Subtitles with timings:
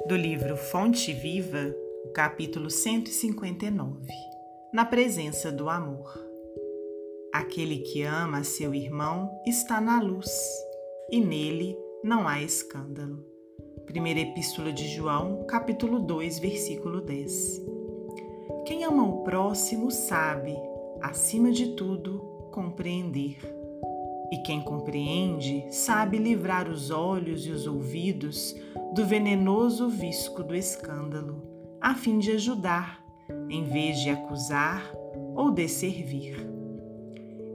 [0.00, 1.74] do livro Fonte Viva,
[2.12, 4.12] capítulo 159
[4.72, 6.12] Na presença do amor.
[7.32, 10.30] Aquele que ama seu irmão está na luz,
[11.10, 13.24] e nele não há escândalo.
[13.86, 17.62] Primeira Epístola de João, capítulo 2, versículo 10.
[18.66, 20.56] Quem ama o próximo sabe,
[21.00, 22.18] acima de tudo,
[22.50, 23.38] compreender.
[24.32, 28.56] E quem compreende sabe livrar os olhos e os ouvidos
[28.94, 31.42] do venenoso visco do escândalo,
[31.78, 33.04] a fim de ajudar,
[33.50, 34.90] em vez de acusar
[35.36, 36.48] ou de servir.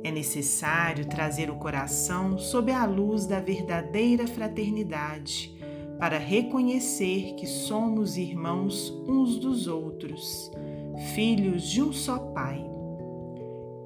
[0.04, 5.58] É necessário trazer o coração sob a luz da verdadeira fraternidade
[5.98, 10.52] para reconhecer que somos irmãos uns dos outros,
[11.16, 12.77] filhos de um só Pai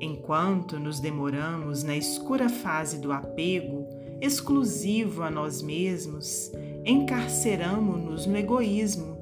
[0.04, 3.88] Enquanto nos demoramos na escura fase do apego,
[4.20, 6.52] exclusivo a nós mesmos,
[6.84, 9.16] encarceramos-nos no egoísmo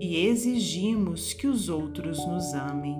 [0.00, 2.96] e exigimos que os outros nos amem.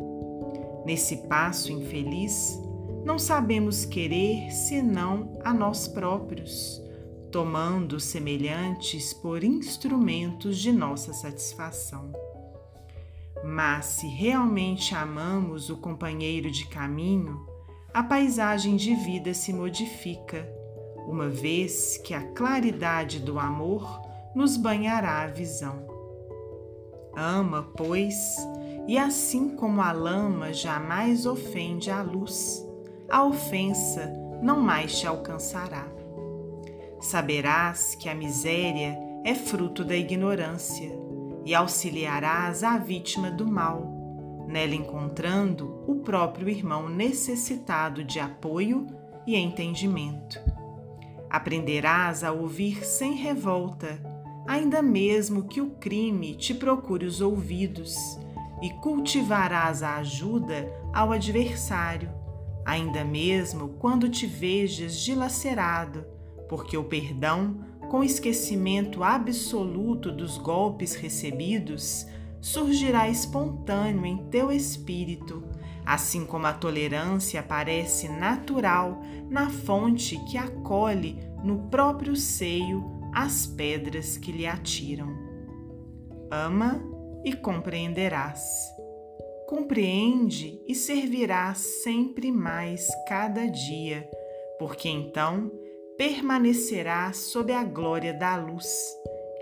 [0.85, 2.61] Nesse passo infeliz,
[3.03, 6.83] não sabemos querer senão a nós próprios,
[7.31, 12.13] tomando semelhantes por instrumentos de nossa satisfação.
[13.45, 17.47] Mas se realmente amamos o companheiro de caminho,
[17.93, 20.49] a paisagem de vida se modifica,
[21.07, 24.01] uma vez que a claridade do amor
[24.35, 25.87] nos banhará a visão.
[27.15, 28.37] Ama, pois,
[28.87, 32.67] e assim como a lama jamais ofende a luz,
[33.11, 35.87] a ofensa não mais te alcançará.
[37.01, 40.91] Saberás que a miséria é fruto da ignorância
[41.45, 48.87] e auxiliarás a vítima do mal, nela encontrando o próprio irmão necessitado de apoio
[49.27, 50.41] e entendimento.
[51.31, 54.01] Aprenderás a ouvir sem revolta,
[54.47, 57.95] ainda mesmo que o crime te procure os ouvidos,
[58.61, 62.11] e cultivarás a ajuda ao adversário,
[62.65, 66.05] ainda mesmo quando te vejas dilacerado,
[66.49, 72.07] porque o perdão com esquecimento absoluto dos golpes recebidos,
[72.41, 75.45] surgirá espontâneo em teu espírito,
[75.85, 82.83] assim como a tolerância aparece natural na fonte que acolhe no próprio seio
[83.15, 85.15] as pedras que lhe atiram.
[86.31, 86.83] Ama
[87.23, 88.43] e compreenderás.
[89.47, 94.09] Compreende e servirás sempre mais cada dia,
[94.59, 95.53] porque então
[95.97, 98.67] permanecerá sob a glória da luz,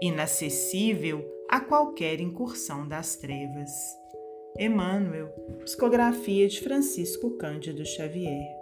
[0.02, 3.70] inacessível a qualquer incursão das trevas.
[4.58, 5.28] Emmanuel,
[5.64, 8.60] psicografia de Francisco Cândido Xavier.